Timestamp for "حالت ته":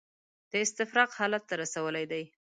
1.19-1.55